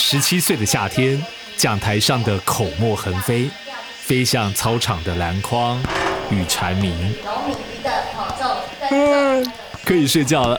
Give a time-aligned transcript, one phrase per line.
[0.00, 1.20] 十七岁的夏天，
[1.56, 3.50] 讲台上的口沫横飞，
[4.00, 5.76] 飞向操场的篮筐
[6.30, 7.12] 与蝉鸣。
[8.90, 9.52] 嗯，
[9.84, 10.58] 可以睡觉了。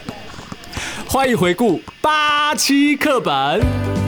[1.08, 3.99] 欢迎回顾八七课本。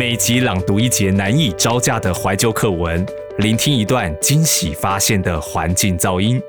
[0.00, 3.04] 每集朗读一节难以招架的怀旧课文，
[3.36, 6.40] 聆听一段惊喜发现的环境噪音。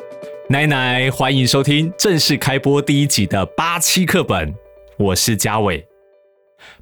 [0.47, 4.55] 奶奶，欢迎收听正式开播第一集的八七课本。
[4.97, 5.85] 我是嘉伟。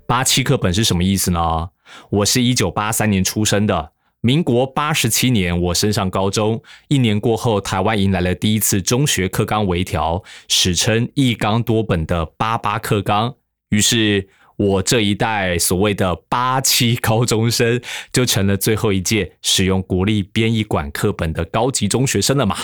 [0.06, 1.70] 八七课本是什么意思呢？
[2.12, 13.34] 我是一九八三年出生的，民国八十七年我升上高中，一年过后，台湾迎来了第一次中学课纲微调，史称一纲多本的八八课纲。
[13.70, 14.30] 于是。
[14.60, 22.58] 我这一代所谓的八七高中生，就成了最后一届使用国立编译馆课本的高级中学生了嘛？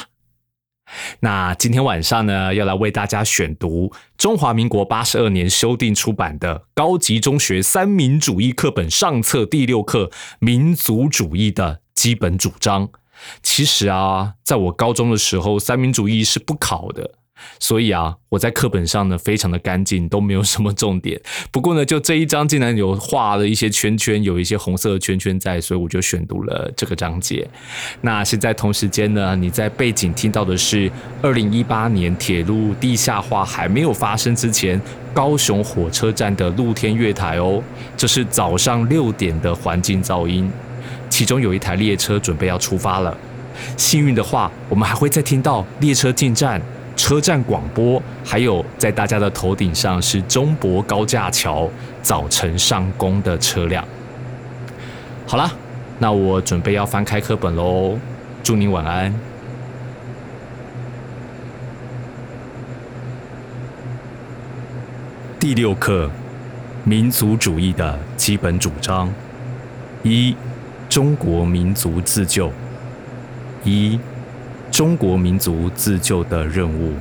[1.22, 10.08] 那今天晚上呢，要来为大家选读中华民国八十二年修订出版的高级中学三民主义课本上册第六课
[10.40, 12.88] 《民族主义的基本主张》。
[13.42, 17.16] 其实啊，在我高中的时候，三民主义是不考的。
[17.60, 21.20] 所以啊，我在课本上呢非常的干净，都没有什么重点。
[21.52, 27.48] 不过呢，就这一章竟然有画了一些圈圈，有一些红色的圈圈在，所以我就选读了这个章节。
[28.02, 34.80] 那现在同时间呢，你在背景听到的是二零一八年铁路地下化还没有发生之前，
[35.14, 37.62] 高雄火车站的露天月台哦，
[37.98, 40.50] 这是早上六点的环境噪音，
[41.10, 43.16] 其中有一台列车准备要出发了。
[43.78, 46.62] 幸运的话，我们还会再听到列车进站。
[46.96, 51.70] 车站广播，还有在大家的头顶上是中博高架桥
[52.02, 53.86] 早晨上工的车辆。
[55.28, 55.52] 好了，
[56.00, 57.98] 那我准备要翻开课本喽。
[58.44, 59.14] 祝您晚安。
[65.40, 66.10] 第六课：
[66.84, 69.12] 民族主义的基本主张。
[70.04, 70.36] 一、
[70.88, 72.52] 中国民族自救。
[73.64, 74.00] 一。
[74.76, 76.92] 中国民族自救的任务。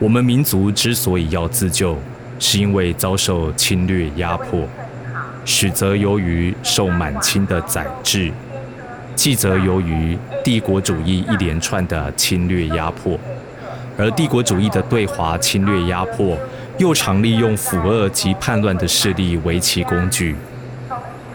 [0.00, 1.96] 我们民族之所以要自救，
[2.40, 4.66] 是因为遭受侵略压迫；
[5.44, 8.32] 始则由于受满清的宰制，
[9.14, 13.16] 继则由于帝国主义一连串的侵略压迫。
[13.96, 16.36] 而帝国主义的对华侵略压迫，
[16.76, 20.34] 又常利用腐恶及叛乱的势力为其工具。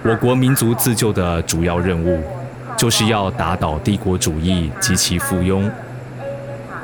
[0.03, 2.21] 我国民族自救的主要任务。
[2.83, 5.71] 就是要打倒帝国主义及其附庸，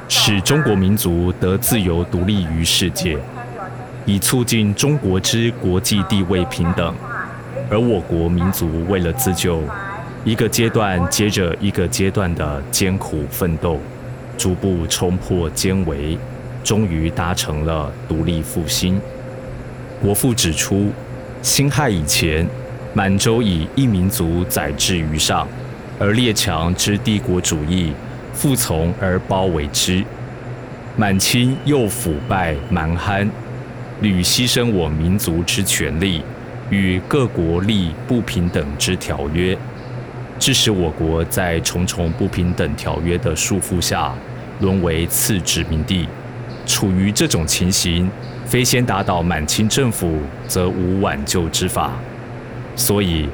[0.08, 3.18] 使中国民族得自由独立于世界，
[4.06, 6.96] 以促进中国之国际地位平等。
[7.70, 9.62] 而我国民族为了自救，
[10.24, 13.78] 一个阶段接着一个阶段的艰苦奋斗，
[14.38, 16.18] 逐步冲破艰围，
[16.64, 19.02] 终于达成了独立复兴。
[20.02, 20.94] 国父指出，
[21.42, 22.48] 辛亥以前，
[22.94, 25.46] 满洲以一民族载至于上。
[26.00, 27.92] 而列强之帝国主义
[28.34, 30.02] 复从而包围之，
[30.96, 33.30] 满清又腐败蛮憨，
[34.00, 36.24] 屡牺牲我民族之权利，
[36.70, 39.58] 与各国立不平等之条约，
[40.40, 44.14] 致使我国在重重不平等条约的束缚下，
[44.62, 46.08] 沦为次殖民地。
[46.66, 48.10] 处于这种情形，
[48.46, 51.92] 非先打倒满清政府，则无挽救之法。
[52.78, 53.28] 所以。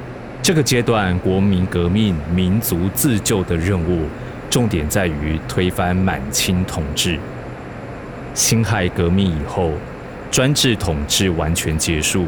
[0.46, 4.02] 这个阶段，国民革命、民族自救的任务，
[4.48, 7.18] 重点在于推翻满清统治。
[8.32, 9.72] 辛亥革命以后，
[10.30, 12.26] 专制统治完全结束，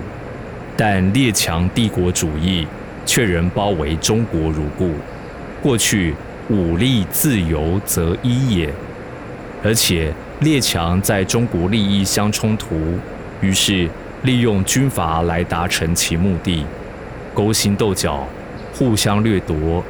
[0.77, 2.67] 但列强帝国主义
[3.07, 4.95] 却仍包围中国如故。
[5.63, 6.13] 过去
[6.51, 8.69] 武力自由则一也，
[9.63, 12.99] 而且列强在中国利益相冲突，
[13.41, 13.89] 于是
[14.25, 16.65] 利用军阀来达成其目的。
[17.39, 18.27] 勾心斗角，
[18.75, 19.81] 互相掠夺，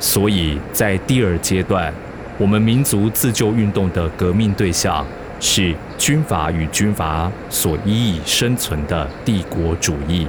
[0.00, 1.92] 所以在第二阶段，
[2.38, 5.04] 我们民族自救运动的革命对象
[5.38, 10.26] 是军阀与军阀所依以生存的帝国主义，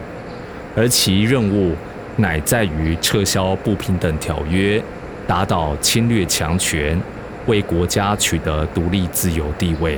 [0.76, 1.74] 而其任务
[2.18, 4.84] 乃在于撤销不平等条约，
[5.26, 7.02] 打倒侵略强权，
[7.46, 9.98] 为国家取得独立自由地位。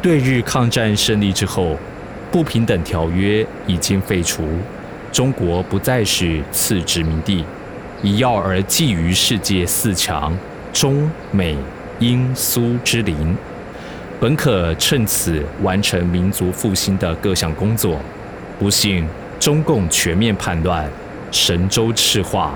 [0.00, 1.76] 对日抗战胜利之后，
[2.30, 4.48] 不平等条约已经废除。
[5.14, 7.44] 中国不再是次殖民地，
[8.02, 10.36] 以要而寄于世界四强
[10.72, 11.56] 中美
[12.00, 13.36] 英苏之邻，
[14.18, 17.96] 本可趁此完成民族复兴的各项工作。
[18.58, 19.06] 不幸
[19.38, 20.90] 中共全面叛乱，
[21.30, 22.52] 神州赤化，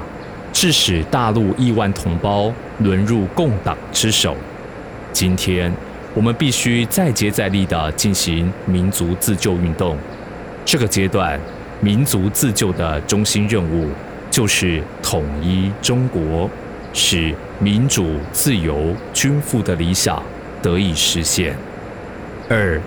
[0.52, 4.36] 致使大陆亿万同胞沦入共党之手。
[5.12, 5.72] 今天，
[6.12, 9.96] 我们必须再接再厉地进行民族自救运动。
[10.64, 11.40] 这个阶段，
[11.80, 13.88] 民族自救的中心任务
[14.30, 16.50] 就是统一中国，
[16.92, 20.22] 使民主、自由、均富的理想
[20.60, 21.56] 得以实现。
[22.48, 22.80] 二，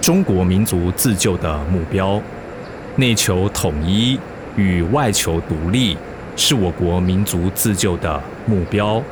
[0.00, 2.20] 中国民族自救的目标，
[2.96, 4.18] 内求统一
[4.56, 5.96] 与外求独立，
[6.36, 9.02] 是我国民族自救的目标，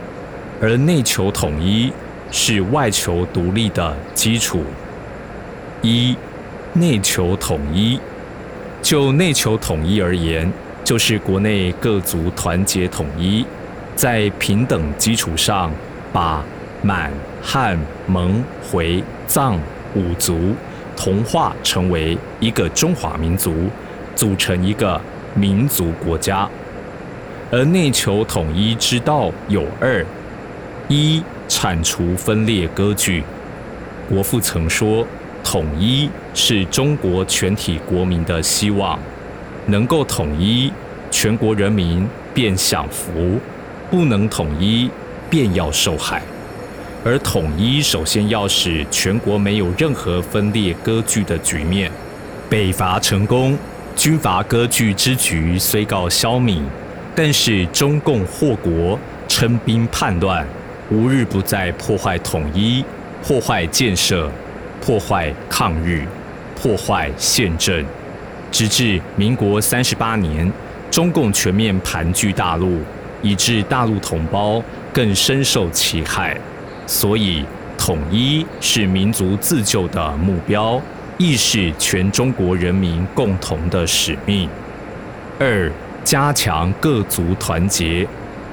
[0.61, 1.93] 而内求统一。
[2.31, 4.63] 是外求独立的基础。
[5.81, 6.15] 一、
[6.75, 7.99] 内求统一。
[8.89, 10.51] 就内求统一而言，
[10.83, 13.45] 就是国内各族团结统一，
[13.95, 15.71] 在平等基础上，
[16.11, 16.43] 把
[16.81, 17.13] 满、
[17.43, 19.61] 汉、蒙、回、藏
[19.95, 20.55] 五族
[20.97, 23.69] 同化成为一个中华民族，
[24.17, 24.99] 组成一个
[25.35, 26.49] 民族国家。
[27.51, 30.03] 而内求统一之道有二：
[30.89, 31.23] 一。
[31.47, 33.23] 铲除分裂割据。
[34.09, 35.07] 国父曾说
[35.51, 38.99] ：“统一是中国全体国民的希望，
[39.65, 40.71] 能够统一，
[41.11, 43.39] 全国人民便享福；
[43.91, 44.91] 不能统一，
[45.31, 46.21] 便要受害。
[47.03, 51.91] 而统一首先要使全国没有任何分裂割据的局面。
[52.51, 53.57] 北伐成功，
[53.97, 56.61] 军阀割据之局虽告消弭，
[57.15, 60.47] 但是中共祸国，称兵叛乱。”
[60.93, 62.85] 无日不在破坏统一、
[63.23, 64.31] 破坏建设、
[64.89, 66.03] 破坏抗日、
[66.57, 67.85] 破坏宪政，
[68.51, 70.51] 直至民国三十八年，
[70.91, 72.81] 中共全面盘踞大陆，
[73.21, 76.35] 以致大陆同胞更深受其害。
[76.87, 77.45] 所以，
[77.77, 80.81] 统一是民族自救的目标，
[81.19, 84.49] 亦是全中国人民共同的使命。
[85.39, 85.71] 二、
[86.03, 88.09] 加强各族团结，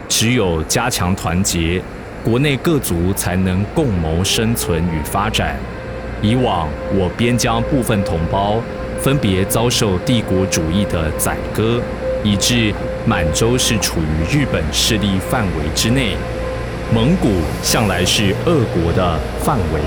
[0.09, 1.81] 只有加强团结。
[2.25, 5.55] 国内各族才能共谋生存与发展。
[6.21, 8.61] 以往我边疆部分同胞
[8.99, 11.79] 分别遭受帝国主义的宰割，
[12.23, 12.73] 以致
[13.05, 16.15] 满洲是处于日本势力范围之内，
[16.93, 17.29] 蒙古
[17.61, 19.79] 向来是俄国的范围，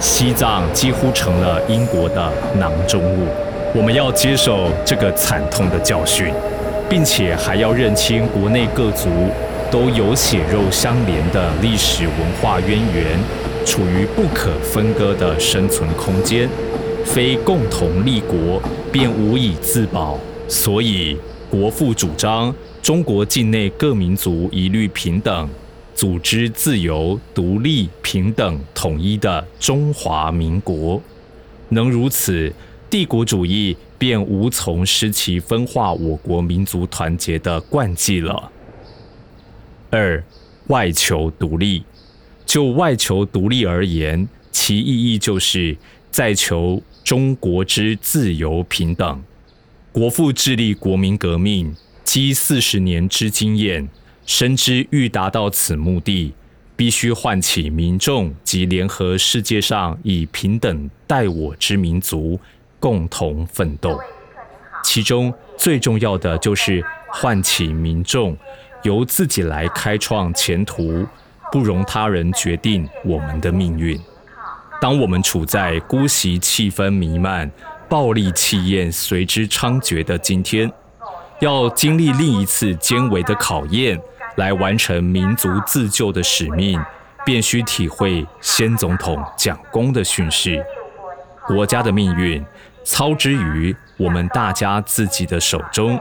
[0.00, 3.26] 西藏几乎成了英国的囊中物。
[3.74, 6.32] 我们要接受这个惨痛的教训，
[6.88, 9.08] 并且还要认清国内各族。
[9.72, 13.18] 都有血肉相连的历史文化渊源，
[13.64, 16.48] 处于不可分割的生存空间，
[17.04, 18.60] 非共同立国
[18.90, 20.18] 便无以自保。
[20.48, 21.16] 所以，
[21.50, 25.48] 国父主张中国境内各民族一律平等，
[25.94, 31.00] 组织自由、独立、平等、统一的中华民国。
[31.68, 32.52] 能如此，
[32.90, 38.50] 帝国主义便无从失其分化我国民族团结的惯技了。
[39.90, 40.22] 二，
[40.66, 41.84] 外求独立。
[42.52, 45.74] 就外求独立而言，其意义就是
[46.10, 49.22] 在求中国之自由平等。
[49.90, 53.88] 国父致力国民革命，积四十年之经验，
[54.26, 56.34] 深知欲达到此目的，
[56.76, 62.38] 必须唤起民众及联合世界上以平等待我之民族，
[62.78, 63.98] 共同奋斗。
[64.84, 68.36] 其中最重要的就是唤起民众。
[68.82, 71.06] 由自己来开创前途，
[71.52, 74.00] 不容他人决定我们的命运。
[74.80, 77.48] 当我们处在姑息气氛弥漫、
[77.90, 80.72] 暴力气焰随之猖獗的今天，
[81.40, 84.00] 要经历另一次艰危的考验，
[84.36, 86.82] 来完成民族自救的使命，
[87.22, 90.64] 便需体会先总统蒋公的训示：
[91.46, 92.42] 国家的命运
[92.82, 96.00] 操之于我们大家自己的手中。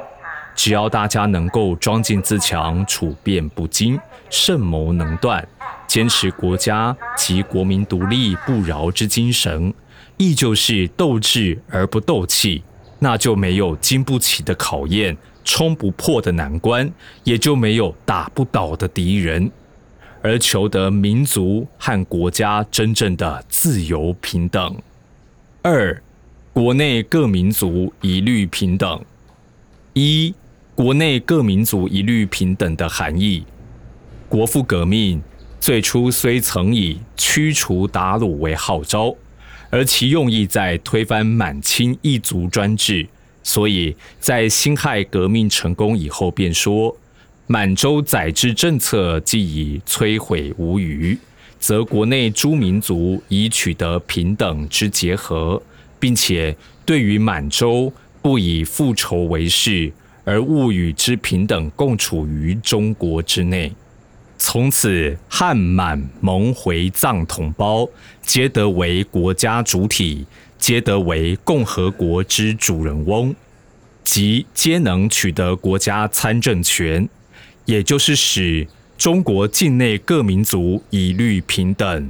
[0.55, 5.48] 只要大家能够庄敬自强、处变不惊、慎谋能断，
[5.88, 9.74] 坚持国家及国民独立不饶之精神，
[10.17, 12.62] 亦就是斗智而不斗气，
[13.00, 16.91] 那就没有经不起的考验、冲不破的难关，
[17.24, 19.50] 也就没有打不倒的敌人，
[20.22, 24.77] 而求得民族和国家真正的自由平等。
[25.63, 26.00] 二，
[26.53, 29.03] 国内各民族一律平等。
[29.93, 30.34] 一
[30.81, 33.43] 国内各民族一律平等的含义。
[34.27, 35.21] 国父革命
[35.59, 39.15] 最初虽曾以驱除鞑虏为号召，
[39.69, 43.07] 而其用意在推翻满清一族专制，
[43.43, 46.97] 所以在辛亥革命成功以后，便说
[47.45, 51.15] 满洲宰制政策既已摧毁无余，
[51.59, 55.61] 则国内诸民族已取得平等之结合，
[56.00, 57.93] 并且对于满洲。
[58.23, 59.91] 不以复仇为事，
[60.23, 63.71] 而物与之平等共处于中国之内。
[64.37, 67.87] 从此，汉满蒙回藏同胞
[68.21, 70.25] 皆得为国家主体，
[70.57, 73.35] 皆得为共和国之主人翁，
[74.03, 77.07] 即皆能取得国家参政权，
[77.65, 82.09] 也就是使中国境内各民族一律平等。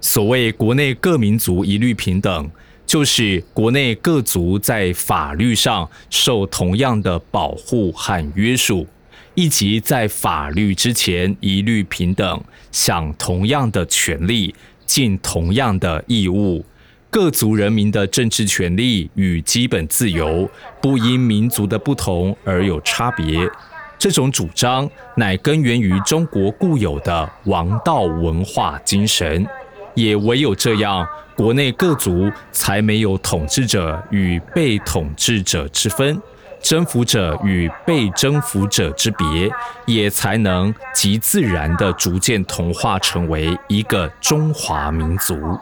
[0.00, 2.50] 所谓国内各民族一律平等，
[2.92, 8.86] 就是国内各族在法律上受同样的保护和约束。
[9.34, 16.62] 以及在法律之前一律平等，享同样的权利，尽同样的义务。
[17.08, 20.46] 各族人民的政治权利与基本自由，
[20.82, 23.50] 不因民族的不同而有差别。
[23.98, 29.46] 这种主张乃根源于中国固有的王道文化精神。
[29.94, 31.06] 也唯有这样，
[31.36, 36.20] 国内各族才没有统治者与被统治者之分。
[36.60, 39.50] 征服者与被征服者之别，
[39.84, 45.58] 也才能极自然地逐渐同化成为一个中华民族。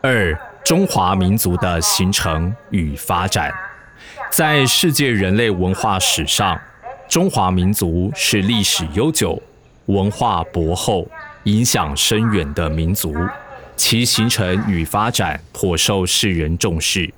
[0.00, 3.52] 二、中华民族的形成与发展，
[4.30, 6.58] 在世界人类文化史上，
[7.06, 9.42] 中华民族是历史悠久、
[9.84, 11.06] 文化博厚、
[11.42, 13.14] 影响深远的民族，
[13.78, 17.10] 其形成与发展颇受世人重视。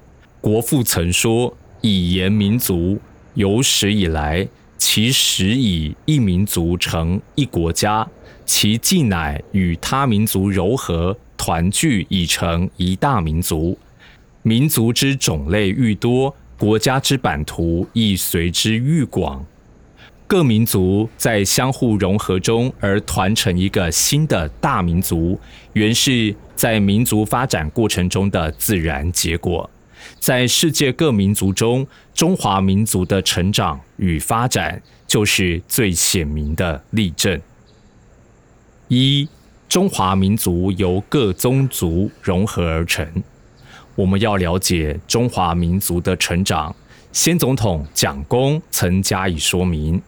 [0.43, 3.01] 国父曾说：“以言民族。”
[3.35, 8.07] 有史以来，其始以一民族成一国家，
[8.45, 13.79] 其既乃与他民族糅合团聚，已成一大民族。
[14.43, 19.47] 民族之种类愈多，国家之版图亦随之愈广。
[20.27, 25.39] 各民族在相互融合中而团成一个新的大民族，
[25.73, 29.71] 原是在民族发展过程中的自然结果。
[30.19, 37.41] 在世界各民族中，中华民族的成长与发展就是最显明的例证。
[38.89, 39.27] 一、
[39.71, 43.11] 中华民族由各宗族融合而成。
[43.95, 46.77] 我们要了解中华民族的成长，
[47.11, 49.99] 先总统蒋公曾加以说明。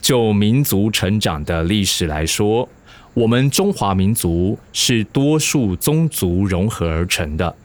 [0.00, 2.68] 就民族成长的历史来说，
[3.16, 7.56] 我们中华民族是多数宗族融合而成的。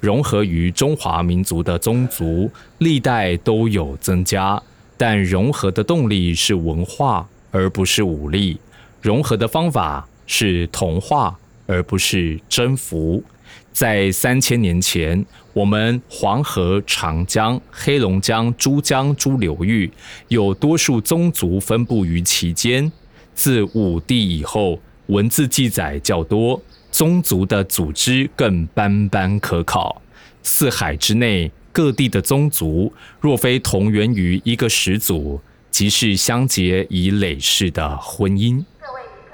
[0.00, 4.62] 融合于中华民族的宗族，历代都有增加，
[4.98, 8.58] 但融合的动力是文化，而不是武力；
[9.00, 13.24] 融合的方法是同化，而不是征服。
[13.72, 15.24] 在三千年前，
[15.54, 19.90] 我们黄河、长江、黑龙江、珠江诸流域
[20.28, 22.92] 有多数宗族分布于其间。
[23.34, 26.62] 自武帝以后，文字记载较多。
[26.90, 30.00] 宗族的组织更斑斑可考。
[30.42, 35.38] 四海之内各地的宗族，若非同源于一个始祖，
[35.70, 38.58] 即是相结以累世的婚姻。《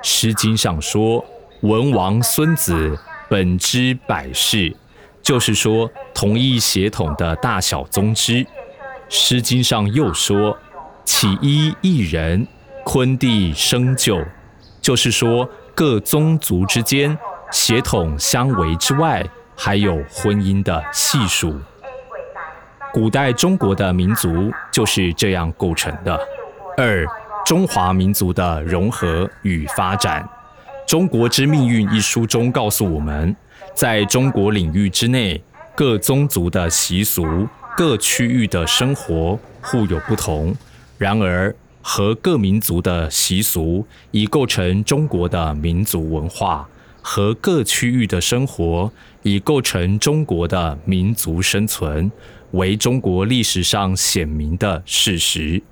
[0.03, 1.25] 诗经》上说
[1.63, 2.99] ：“文王孙子
[3.31, 4.75] 本之百世”，
[5.23, 8.45] 就是说同一血统的大小宗支。
[9.09, 10.59] 《诗经》上又说
[11.07, 12.47] ：“起一一人，
[12.85, 14.21] 坤地生就”，
[14.83, 17.17] 就是说各宗族之间。
[17.51, 21.55] 血统相违之外，还有婚姻的系数。
[22.93, 26.19] 古代中国的民族就是这样构成的。
[26.77, 27.07] 二、
[27.47, 30.29] 中华民族的融合与发展。
[30.91, 33.35] 《中国之命运》一书中告诉我们，
[33.73, 35.41] 在中国领域之内，
[35.77, 40.53] 各宗族的习俗、各区域的生活互有不同。
[40.99, 41.55] 然而，
[41.87, 46.67] 和各民族的习俗已构成中国的民族文化。
[47.03, 48.91] 和各区域的生活，
[49.23, 52.11] 已构成中国的民族生存，
[52.53, 55.63] 为中国历史上显明的事实。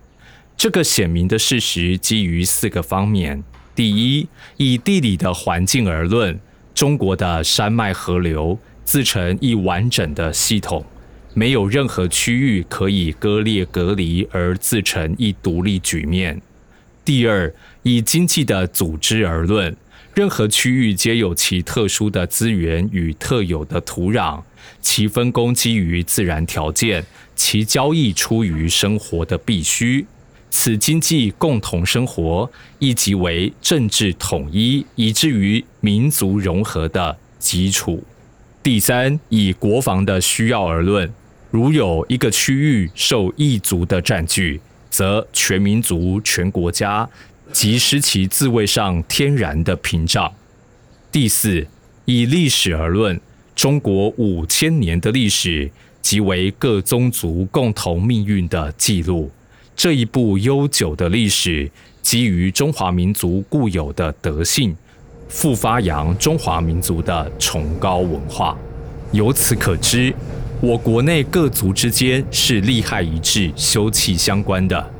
[0.54, 3.42] 这个显明的事实基于四个方面：
[3.75, 4.28] 第一，
[4.59, 6.38] 以地理的环境而论，
[6.75, 10.85] 中国的山脉河流自成一完整的系统，
[11.34, 16.36] 没有任何区域可以割裂隔离而自成一独立局面；
[17.04, 19.74] 第二，以经济的组织而论。
[20.14, 24.42] 任何区域皆有其特殊的资源与特有的土壤，
[24.82, 27.02] 其分工基于自然条件，
[27.34, 30.04] 其交易出于生活的必须。
[30.50, 38.04] 此经济共同生活，亦即为政治统一，以至于民族融合的基础。
[38.62, 41.10] 第三，以国防的需要而论，
[41.52, 47.06] 如有一个区域受异族的占据，则全民族、全国家。
[47.52, 50.32] 即失其自卫上天然的屏障。
[51.11, 51.66] 第四，
[52.06, 53.21] 以历史而论，
[53.54, 59.30] 中国五千年的历史即为各宗族共同命运的记录。
[59.76, 64.75] 这一部悠久的历史，基于中华民族固有的德性，
[65.28, 68.56] 复发扬中华民族的崇高文化。
[69.11, 70.14] 由此可知，
[70.62, 74.90] 我国内各族之间是利害一致、休戚相关的。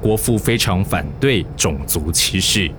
[0.00, 2.70] 国父非常反对种族歧视。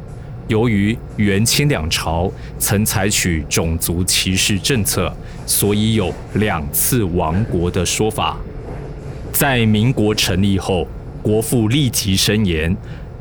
[0.48, 8.36] 由于元清两朝曾采取种族歧视政策，所以有两次亡国的说法。
[9.32, 10.88] 在民国成立后，
[11.22, 12.76] 国父立即申言：“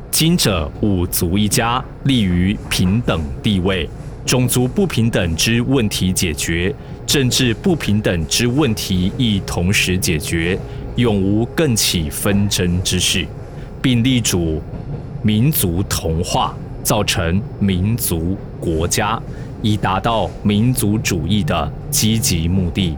[0.09, 3.87] 今者五族一家，立于平等地位，
[4.25, 6.73] 种族不平等之问题解决，
[7.05, 10.57] 政治不平等之问题亦同时解决，
[10.95, 13.25] 永无更起纷争之事，
[13.81, 14.61] 并力主
[15.21, 19.21] 民族同化，造成民族国家，
[19.61, 22.95] 以达到民族主义的积极目的。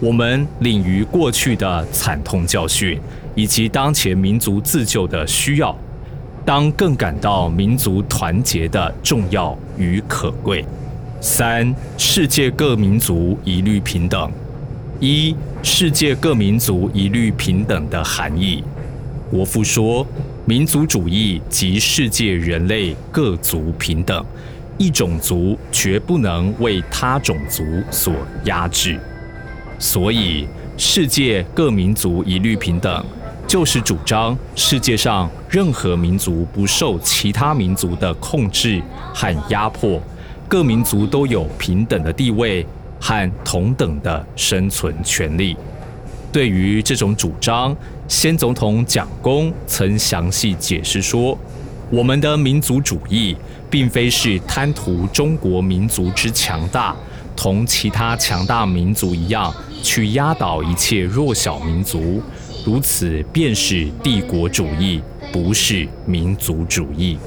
[0.00, 3.00] 我们领于过去的惨痛教训。”
[3.36, 5.76] 以及当前民族自救的需要，
[6.44, 10.64] 当更感到民族团结的重要与可贵。
[11.26, 14.30] 三、世界各民族一律平等。
[15.00, 18.62] 一、世界各民族一律平等的含义。
[19.30, 20.06] 国父说，
[20.44, 24.22] 民族主义及世界人类各族平等，
[24.76, 28.12] 一种族绝不能为他种族所
[28.44, 29.00] 压制。
[29.78, 33.02] 所以，世界各民族一律平等。
[33.46, 40.02] 就是主张世界上任何民族不受其他民族的控制和压迫，
[40.48, 42.66] 各民族都有平等的地位
[43.00, 45.56] 和同等的生存权利。
[46.32, 47.76] 对于这种主张，
[48.08, 51.38] 先总统蒋公曾详细解释说
[51.90, 53.36] ：“我们的民族主义
[53.70, 56.94] 并非是贪图中国民族之强大，
[57.36, 62.22] 同其他强大民族一样去压倒一切弱小民族。”
[62.64, 64.98] 如此便是帝国主义，
[65.30, 67.18] 不是民族主义。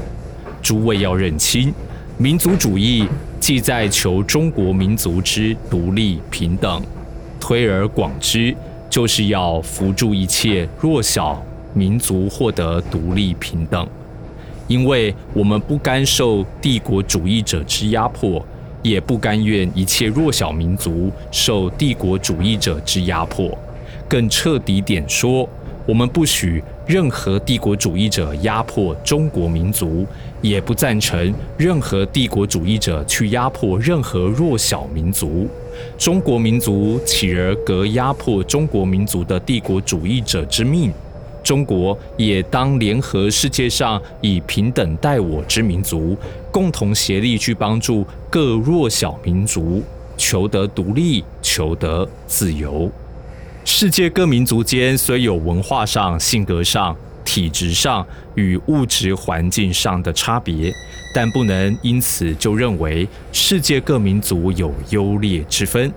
[0.64, 1.72] 诸位要认清，
[2.20, 3.08] 民族主义
[3.40, 6.82] 既在求中国民族之独立平等，
[7.40, 8.56] 推而广之，
[8.90, 11.40] 就是要扶助一切弱小
[11.76, 13.88] 民族获得独立平等。
[14.68, 18.44] 因为我们不甘受帝国主义者之压迫，
[18.82, 23.56] 也不甘愿一切弱小民族受帝国主义者之压迫。
[24.10, 25.48] 更彻底点说，
[25.86, 30.08] 我们不许任何帝国主义者压迫中国民族，
[30.42, 35.50] 也不赞成任何帝国主义者去压迫任何弱小民族。
[35.98, 40.94] 中国民族起而革压迫中国民族的帝国主义者之命，
[41.44, 46.16] 中国也当联合世界上以平等待我之民族，
[46.54, 49.84] 共同协力去帮助各弱小民族
[50.16, 52.90] 求得独立，求得自由。
[53.70, 60.74] 世界各民族间虽有文化上、性格上、体质上与物质环境上的差别，
[61.14, 65.92] 但不能因此就认为世界各民族有优劣之分。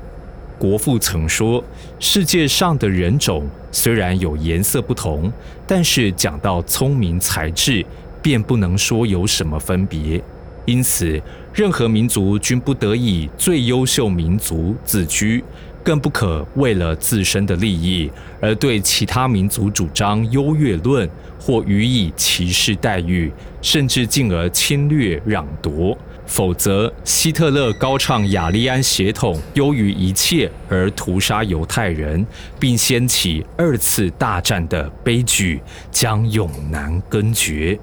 [0.59, 1.63] 国父曾说
[2.01, 5.33] ：“世界上的人种虽然有颜色不同，
[5.65, 7.87] 但是讲到聪明才智，
[8.21, 10.21] 便不能说有什么分别。
[10.67, 11.23] 因此，
[11.55, 15.45] 任何民族均不得以最优秀民族自居。”
[15.83, 25.97] 更不可为了自身的利益而对其他民族主张优越论，或予以歧视待遇，甚至进而侵略攘夺。
[26.27, 32.25] 否则，希特勒高唱雅利安血统优于一切而屠杀犹太人，
[32.57, 37.77] 并掀起二次大战的悲剧将永难根绝。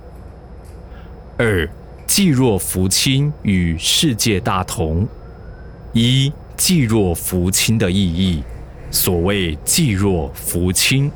[1.38, 1.70] 二，
[2.06, 5.06] 济弱扶倾与世界大同。
[5.92, 6.32] 一。
[6.58, 8.42] 济弱扶倾的意义，
[8.90, 11.10] 所谓济弱扶倾，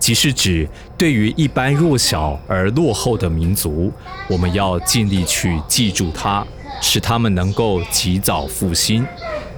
[0.00, 3.92] 即是指对于一般弱小而落后的民族，
[4.28, 6.44] 我们要尽力去记住它，
[6.82, 9.04] 使他们能够及早复兴；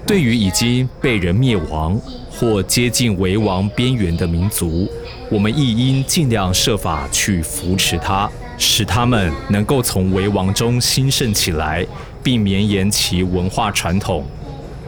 [0.06, 1.98] 对于已经被人灭亡
[2.30, 4.86] 或接近为亡边缘的民族，
[5.30, 11.86] 我们亦应尽量设法去扶持它，使他们能够从为亡中兴盛起来，
[12.22, 14.26] 并绵延其文化传统。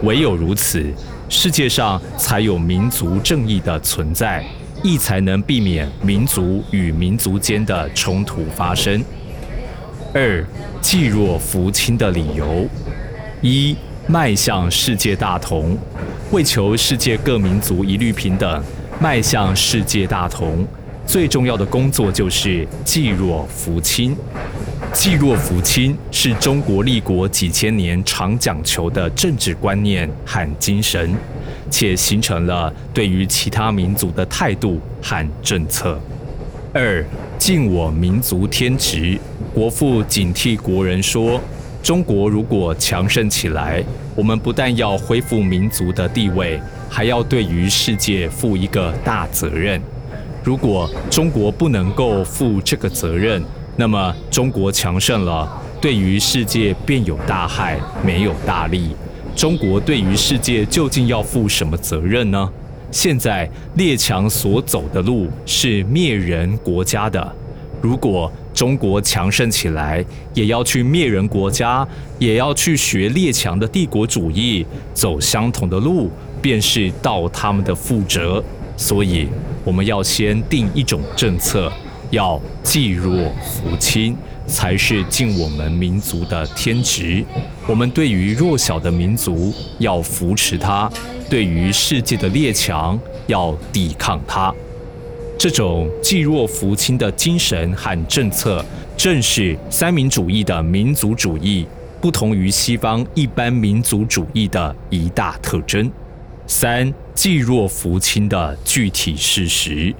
[0.04, 0.84] 唯有如此，
[1.30, 4.44] 世界上才有民族正义的存在，
[4.82, 9.02] 亦才能避免民族与民族间的冲突发生。
[10.12, 10.44] 二，
[10.82, 12.68] 济弱扶倾的理由：
[13.40, 13.74] 一，
[14.06, 15.76] 迈向世界大同，
[16.30, 18.62] 为求世界各民族一律平等，
[19.00, 20.66] 迈向世界大同，
[21.06, 24.14] 最重要的工作就是济弱扶倾。
[24.94, 31.14] 济弱扶倾是中国立国几千年常讲求的政治观念和精神。
[31.68, 35.98] 且形成了对于其他民族的态度和政策。
[36.72, 37.04] 二，
[37.36, 39.18] 尽我民族天职，
[39.52, 41.40] 国父警惕国人说：
[41.82, 43.82] 中国如果强盛起来，
[44.14, 49.80] 我们不但要恢复民族的地位，还要对于世界负一个大责任。
[50.44, 53.42] 如果中国不能够负这个责任，
[53.76, 55.48] 那么中国强盛了。
[55.80, 58.90] 对于世界便有大害，没有大利。
[59.36, 62.50] 中国对于世界究竟要负什么责任呢？
[62.90, 67.32] 现在列强所走的路是灭人国家的。
[67.82, 71.86] 如果中国强盛起来，也要去灭人国家，
[72.18, 76.08] 也要去学列强的帝国主义，走相同的路，
[76.40, 78.42] 便是到他们的覆辙。
[78.76, 79.28] 所以，
[79.64, 81.70] 我们要先定一种政策，
[82.14, 84.16] 要济弱扶倾。
[84.46, 87.24] 才是尽我们民族的天职。
[87.66, 90.86] 我们对于弱小的民族要扶持他，
[91.30, 94.54] 对于世界的列强要抵抗他。
[95.38, 98.62] 这种济弱扶倾的精神和政策，
[98.98, 101.66] 正是三民主义的民族主义
[101.98, 105.90] 不同于西方一般民族主义的一大特征。
[106.46, 109.94] 三济弱扶倾的具体事实，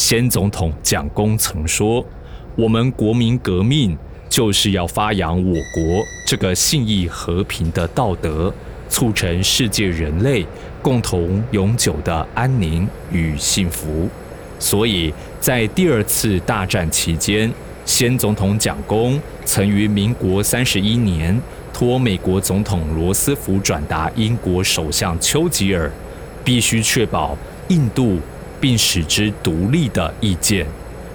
[0.00, 2.02] 先总统蒋公曾说。
[2.56, 3.96] 我们国民革命
[4.30, 8.52] 就是要发扬我国这个信义和平的道德，
[8.88, 10.44] 促成世界人类
[10.80, 14.08] 共同永久的安宁与幸福。
[14.58, 17.52] 所以在第二次大战期间，
[17.84, 21.38] 先总统蒋公曾于民国三十一年
[21.74, 25.92] 托美国总统罗斯福转达英国首相丘吉尔，
[26.42, 27.36] 必须确保
[27.68, 28.18] 印度
[28.60, 30.66] 并使之独立的意见。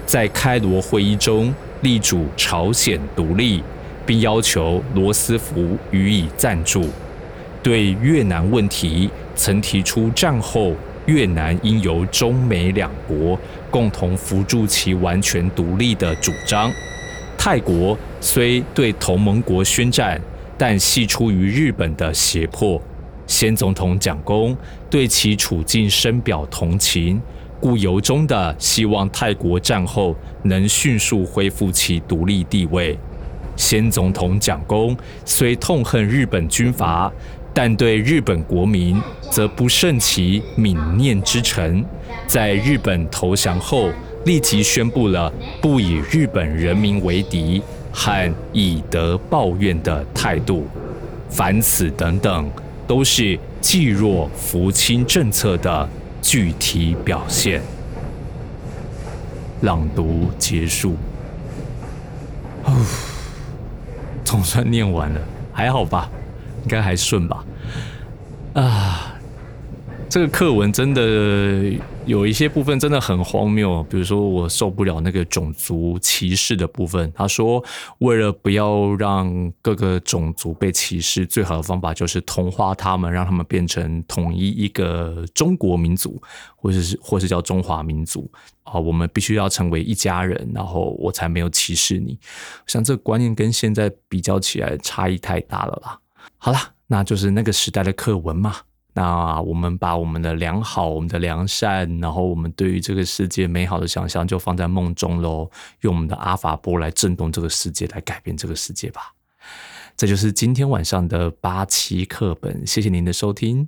[0.05, 3.63] 在开罗会议中力主朝鲜独立，
[4.05, 6.89] 并要求罗斯福予以赞助。
[7.63, 10.75] 对越南问题，曾提出战后
[11.08, 13.39] 越南应由中美两国
[13.71, 16.71] 共同扶助其完全独立的主张。
[17.38, 20.21] 泰国虽对同盟国宣战，
[20.58, 22.79] 但系出于日本的胁迫。
[23.27, 24.55] 先总统蒋公
[24.89, 27.21] 对其处境深表同情。
[27.59, 32.95] 故由衷的希望泰国战后能迅速恢复其独立地位。
[33.55, 37.11] 先总统蒋公虽痛恨日本军阀，
[37.53, 41.83] 但对日本国民则不胜其泯念之诚。
[42.27, 43.89] 在日本投降后，
[44.25, 50.67] 立即宣布了不以日本人民为敌和以德报怨的态度。
[51.29, 52.51] 凡此等等，
[52.88, 55.88] 都是济弱扶倾政策的。
[56.21, 57.62] 具体表现。
[59.62, 60.95] 朗读结束。
[62.63, 62.74] 哦，
[64.26, 65.21] 总算念完了，
[65.54, 66.10] 还好吧？
[66.63, 67.45] 应该还顺吧？
[68.56, 69.13] 啊。
[70.10, 71.02] 这个课文真的
[72.06, 77.12] 有一些部分真的很荒谬，比如说我受不了那个种族歧视的部分。
[77.15, 77.63] 他说，
[77.98, 86.22] 为了不要让各个种族被歧视，最好的方法就是同化他们，让他们变成统一一个中国民族，
[86.56, 88.30] 或者是或是叫中华民族
[88.63, 88.80] 啊。
[88.80, 92.20] 我们必须要成为一家人，然后我才没有歧视你。
[92.68, 95.98] 像这个观念跟现在比较起来，差异太大了啦。
[96.38, 98.58] 好啦，那就是那个时代的课文嘛。
[98.97, 105.51] 那我们把我们的良好、我们的良善，然后我们对于这个世界美好的想象，就放在梦中喽。
[105.81, 109.12] 用我们的阿法波来震动这个世界，来改变这个世界吧。
[109.97, 112.65] 这就是今天晚上的八期课本。
[112.65, 113.67] 谢谢您的收听。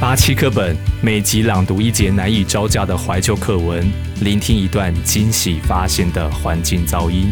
[0.00, 3.86] 八期课本每集朗读一节难以招架的怀旧课文，
[4.22, 7.30] 聆听一段惊喜发现的环境噪音。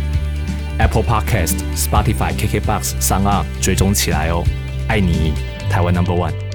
[0.79, 4.45] Apple Podcast、Spotify、KKBox 上岸追踪起来哦。
[4.87, 5.58] 爱你。
[5.69, 6.48] 台湾 Number One。